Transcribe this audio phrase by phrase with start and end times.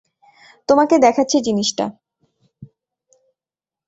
[0.69, 1.85] তোমাকে দেখাচ্ছি জিনিসটা।